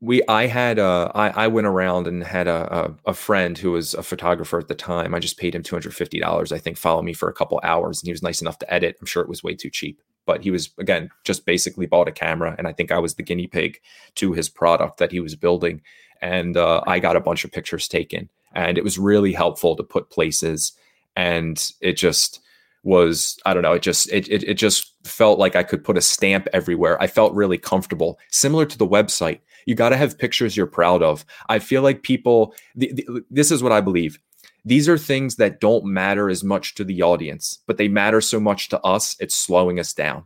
[0.00, 3.72] We, I had, uh, I, I went around and had a, a, a friend who
[3.72, 5.14] was a photographer at the time.
[5.14, 6.52] I just paid him two hundred fifty dollars.
[6.52, 8.96] I think follow me for a couple hours, and he was nice enough to edit.
[9.00, 12.12] I'm sure it was way too cheap, but he was again just basically bought a
[12.12, 13.80] camera, and I think I was the guinea pig
[14.16, 15.80] to his product that he was building,
[16.20, 19.82] and uh, I got a bunch of pictures taken, and it was really helpful to
[19.82, 20.72] put places,
[21.16, 22.40] and it just
[22.84, 23.72] was I don't know.
[23.72, 27.00] It just it, it it just felt like I could put a stamp everywhere.
[27.02, 28.18] I felt really comfortable.
[28.30, 31.24] Similar to the website, you got to have pictures you're proud of.
[31.48, 32.54] I feel like people.
[32.76, 34.18] The, the, this is what I believe.
[34.66, 38.40] These are things that don't matter as much to the audience, but they matter so
[38.40, 39.16] much to us.
[39.20, 40.24] It's slowing us down.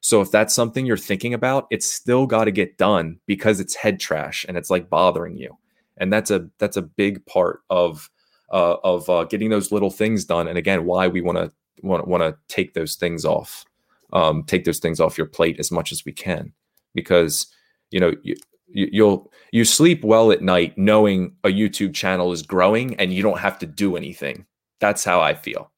[0.00, 3.74] So if that's something you're thinking about, it's still got to get done because it's
[3.74, 5.58] head trash and it's like bothering you.
[5.96, 8.10] And that's a that's a big part of
[8.50, 10.48] uh, of uh, getting those little things done.
[10.48, 13.64] And again, why we want to want want to take those things off,
[14.12, 16.52] um, take those things off your plate as much as we can,
[16.94, 17.46] because
[17.90, 18.36] you know you,
[18.68, 23.22] you, you'll you sleep well at night knowing a YouTube channel is growing and you
[23.22, 24.46] don't have to do anything.
[24.80, 25.70] That's how I feel.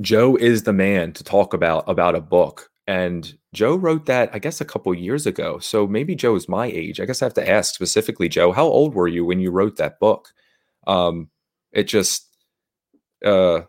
[0.00, 2.70] Joe is the man to talk about about a book.
[2.86, 5.58] And Joe wrote that, I guess, a couple years ago.
[5.58, 7.00] So maybe Joe is my age.
[7.00, 9.76] I guess I have to ask specifically, Joe, how old were you when you wrote
[9.76, 10.28] that book?
[10.86, 11.30] Um,
[11.72, 12.28] it just,
[13.24, 13.62] uh,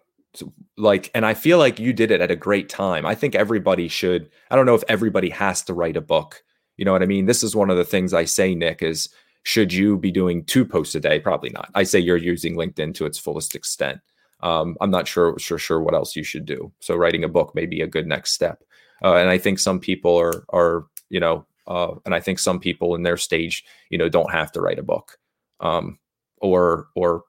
[0.78, 3.06] like, and I feel like you did it at a great time.
[3.06, 4.30] I think everybody should.
[4.50, 6.44] I don't know if everybody has to write a book.
[6.78, 7.26] You know what I mean?
[7.26, 9.10] This is one of the things I say, Nick, is
[9.44, 11.20] should you be doing two posts a day?
[11.20, 11.70] Probably not.
[11.76, 14.00] I say you're using LinkedIn to its fullest extent.
[14.42, 16.72] Um, I'm not sure, sure, sure what else you should do.
[16.80, 18.64] So writing a book may be a good next step.
[19.04, 22.60] Uh, and I think some people are, are, you know, uh, and I think some
[22.60, 25.18] people in their stage, you know, don't have to write a book.
[25.60, 26.00] Um,
[26.42, 27.24] or, or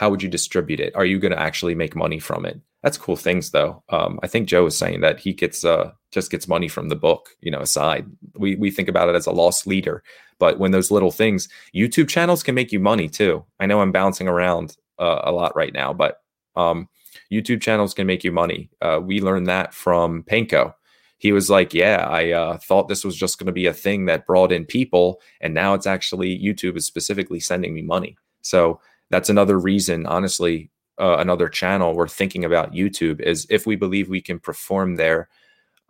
[0.00, 0.96] how would you distribute it?
[0.96, 2.58] Are you going to actually make money from it?
[2.82, 3.82] That's cool things though.
[3.90, 6.96] Um, I think Joe is saying that he gets, uh, just gets money from the
[6.96, 8.06] book, you know, aside.
[8.34, 10.02] We, we think about it as a loss leader,
[10.38, 13.44] but when those little things, YouTube channels can make you money too.
[13.60, 16.22] I know I'm bouncing around uh, a lot right now, but
[16.56, 16.88] um,
[17.30, 18.70] YouTube channels can make you money.
[18.80, 20.72] Uh, we learned that from Panko.
[21.18, 24.06] He was like, "Yeah, I uh, thought this was just going to be a thing
[24.06, 28.80] that brought in people, and now it's actually YouTube is specifically sending me money." So
[29.10, 34.08] that's another reason, honestly, uh, another channel we're thinking about YouTube is if we believe
[34.08, 35.28] we can perform there,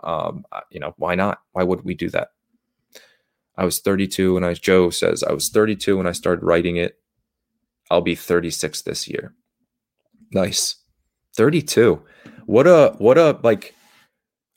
[0.03, 1.41] um, uh, you know, why not?
[1.53, 2.29] Why would we do that?
[3.57, 6.99] I was 32 when I Joe says I was 32 when I started writing it.
[7.91, 9.35] I'll be 36 this year.
[10.33, 10.77] Nice.
[11.37, 12.03] 32.
[12.47, 13.75] What a what a like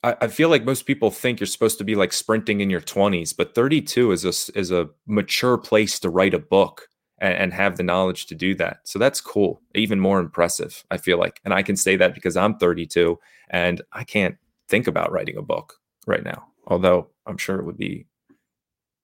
[0.04, 2.82] I, I feel like most people think you're supposed to be like sprinting in your
[2.82, 6.88] 20s, but 32 is a is a mature place to write a book
[7.24, 8.82] and, and have the knowledge to do that.
[8.84, 9.62] So that's cool.
[9.74, 11.40] Even more impressive, I feel like.
[11.46, 13.18] And I can say that because I'm 32
[13.50, 14.36] and I can't
[14.68, 16.46] think about writing a book right now.
[16.68, 18.06] Although I'm sure it would be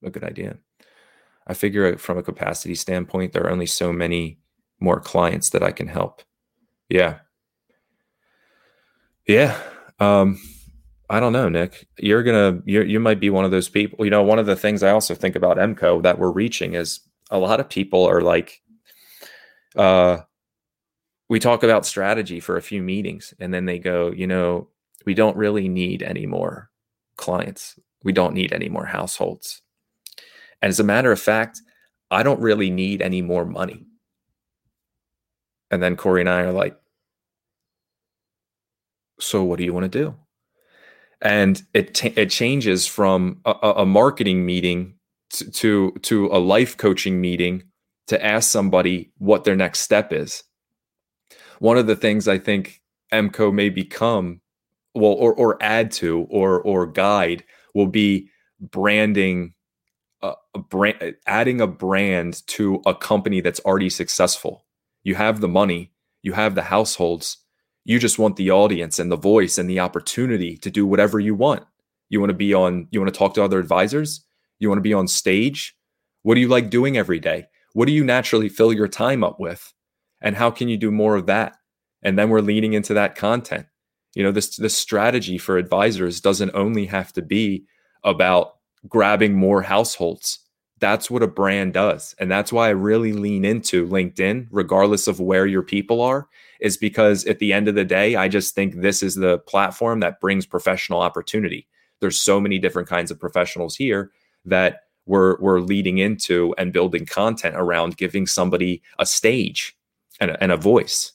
[0.04, 0.58] a good idea.
[1.48, 4.38] I figure from a capacity standpoint, there are only so many
[4.82, 6.22] more clients that I can help.
[6.90, 7.20] Yeah.
[9.26, 9.58] Yeah.
[10.00, 10.40] Um,
[11.10, 11.88] I don't know, Nick.
[11.98, 14.06] You're gonna you you might be one of those people.
[14.06, 17.00] You know, one of the things I also think about MCO that we're reaching is
[17.30, 18.62] a lot of people are like,
[19.76, 20.20] uh,
[21.30, 24.68] we talk about strategy for a few meetings, and then they go, you know,
[25.06, 26.70] we don't really need any more
[27.18, 27.80] clients.
[28.04, 29.62] We don't need any more households.
[30.62, 31.62] And as a matter of fact,
[32.12, 33.86] I don't really need any more money.
[35.72, 36.76] And then Corey and I are like,
[39.20, 40.16] so what do you want to do?
[41.22, 44.96] And it t- it changes from a, a marketing meeting
[45.30, 47.64] to, to a life coaching meeting
[48.08, 50.44] to ask somebody what their next step is.
[51.60, 52.82] One of the things I think
[53.14, 54.42] MCO may become,
[54.96, 57.44] well, or or add to or or guide
[57.76, 59.54] will be branding
[60.22, 64.66] a, a brand adding a brand to a company that's already successful
[65.04, 67.38] you have the money, you have the households.
[67.86, 71.34] You just want the audience and the voice and the opportunity to do whatever you
[71.34, 71.64] want.
[72.10, 74.26] You want to be on, you want to talk to other advisors?
[74.60, 75.76] You want to be on stage?
[76.24, 77.46] What do you like doing every day?
[77.74, 79.74] What do you naturally fill your time up with?
[80.22, 81.56] And how can you do more of that?
[82.04, 83.68] And then we're leaning into that content.
[84.16, 87.66] You know, this this strategy for advisors doesn't only have to be
[88.04, 88.56] about
[88.88, 90.40] grabbing more households
[90.80, 92.16] that's what a brand does.
[92.20, 96.28] And that's why I really lean into LinkedIn, regardless of where your people are,
[96.60, 100.00] is because at the end of the day, I just think this is the platform
[100.00, 101.68] that brings professional opportunity.
[102.00, 104.12] There's so many different kinds of professionals here
[104.50, 109.76] that we're, we're leading into and building content around giving somebody a stage
[110.20, 111.14] and a, and a voice.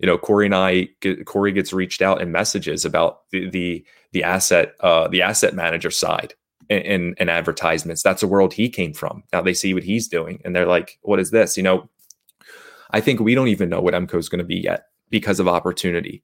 [0.00, 0.88] You know, Corey and I,
[1.24, 5.92] Corey gets reached out in messages about the the, the asset uh, the asset manager
[5.92, 6.34] side
[6.68, 8.02] in, in advertisements.
[8.02, 9.22] That's a world he came from.
[9.32, 11.56] Now they see what he's doing and they're like, what is this?
[11.56, 11.88] You know,
[12.90, 15.48] I think we don't even know what MCO is going to be yet because of
[15.48, 16.22] opportunity.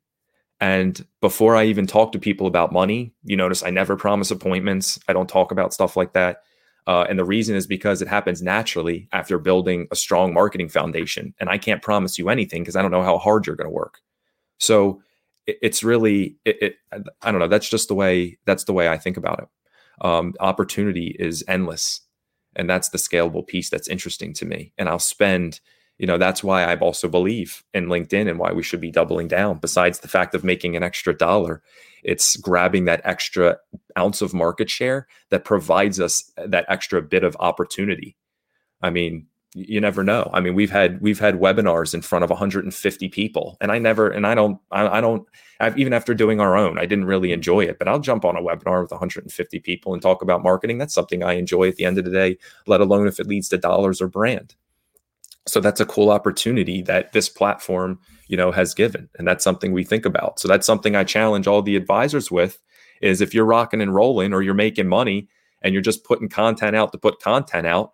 [0.62, 4.98] And before I even talk to people about money, you notice I never promise appointments.
[5.08, 6.42] I don't talk about stuff like that.
[6.86, 11.34] Uh, and the reason is because it happens naturally after building a strong marketing foundation.
[11.40, 13.74] And I can't promise you anything because I don't know how hard you're going to
[13.74, 13.98] work.
[14.58, 15.02] So
[15.46, 16.76] it, it's really, it, it,
[17.22, 17.48] I don't know.
[17.48, 19.48] That's just the way, that's the way I think about it
[20.02, 22.00] um, opportunity is endless
[22.56, 25.60] and that's the scalable piece that's interesting to me and i'll spend
[26.02, 29.28] you know that's why i also believe in linkedin and why we should be doubling
[29.28, 31.62] down besides the fact of making an extra dollar
[32.02, 33.56] it's grabbing that extra
[33.96, 38.16] ounce of market share that provides us that extra bit of opportunity
[38.82, 40.30] i mean you never know.
[40.32, 44.08] I mean, we've had we've had webinars in front of 150 people, and I never
[44.08, 45.26] and I don't I, I don't
[45.60, 47.78] I've, even after doing our own, I didn't really enjoy it.
[47.78, 50.78] But I'll jump on a webinar with 150 people and talk about marketing.
[50.78, 52.38] That's something I enjoy at the end of the day.
[52.66, 54.54] Let alone if it leads to dollars or brand.
[55.46, 59.72] So that's a cool opportunity that this platform you know has given, and that's something
[59.72, 60.38] we think about.
[60.38, 62.60] So that's something I challenge all the advisors with:
[63.00, 65.28] is if you're rocking and rolling or you're making money
[65.62, 67.92] and you're just putting content out to put content out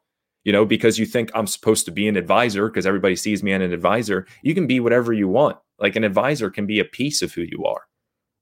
[0.48, 3.52] you know, because you think I'm supposed to be an advisor because everybody sees me
[3.52, 4.26] as an advisor.
[4.42, 5.58] You can be whatever you want.
[5.78, 7.82] Like an advisor can be a piece of who you are,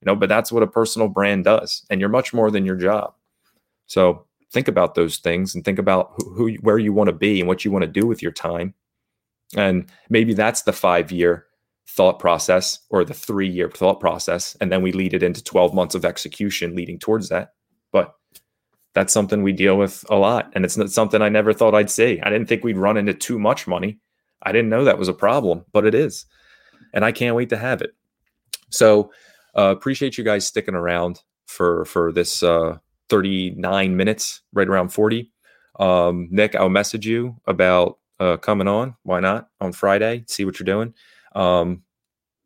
[0.00, 1.84] you know, but that's what a personal brand does.
[1.90, 3.14] And you're much more than your job.
[3.86, 7.40] So think about those things and think about who, who where you want to be
[7.40, 8.74] and what you want to do with your time.
[9.54, 11.46] And maybe that's the five year
[11.88, 14.56] thought process or the three year thought process.
[14.60, 17.54] And then we lead it into 12 months of execution leading towards that.
[17.92, 18.14] But
[18.94, 20.50] that's something we deal with a lot.
[20.54, 22.20] And it's not something I never thought I'd see.
[22.22, 23.98] I didn't think we'd run into too much money.
[24.42, 26.26] I didn't know that was a problem, but it is.
[26.92, 27.94] And I can't wait to have it.
[28.70, 29.12] So
[29.56, 32.78] uh, appreciate you guys sticking around for for this uh,
[33.08, 35.30] 39 minutes, right around 40.
[35.78, 38.96] Um, Nick, I'll message you about uh, coming on.
[39.02, 40.24] Why not on Friday?
[40.26, 40.94] See what you're doing.
[41.34, 41.82] Um,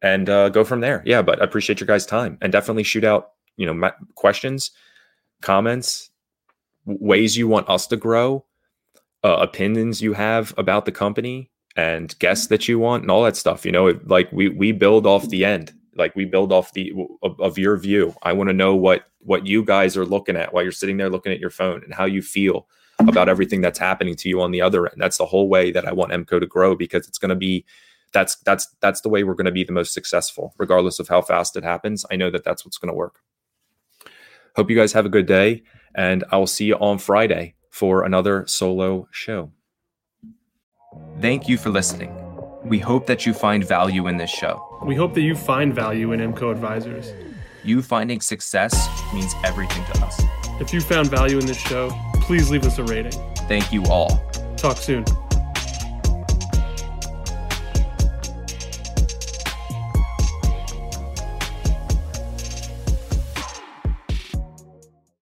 [0.03, 1.03] and uh, go from there.
[1.05, 4.71] Yeah, but I appreciate your guys' time and definitely shoot out, you know, questions,
[5.43, 6.11] comments,
[6.87, 8.45] ways you want us to grow,
[9.23, 13.37] uh, opinions you have about the company, and guests that you want, and all that
[13.37, 13.65] stuff.
[13.65, 16.93] You know, it, like we we build off the end, like we build off the
[17.23, 18.15] of, of your view.
[18.23, 21.11] I want to know what what you guys are looking at while you're sitting there
[21.11, 22.67] looking at your phone, and how you feel
[23.09, 24.97] about everything that's happening to you on the other end.
[25.01, 27.65] That's the whole way that I want MCO to grow because it's going to be
[28.13, 31.23] that's that's that's the way we're going to be the most successful regardless of how
[31.23, 33.21] fast it happens i know that that's what's going to work
[34.57, 35.63] hope you guys have a good day
[35.95, 39.53] and I will see you on Friday for another solo show.
[41.21, 42.15] Thank you for listening.
[42.65, 44.79] We hope that you find value in this show.
[44.83, 47.13] We hope that you find value in MCO Advisors.
[47.65, 50.50] You finding success means everything to us.
[50.61, 53.13] If you found value in this show, please leave us a rating.
[53.49, 54.23] Thank you all.
[54.57, 55.05] Talk soon.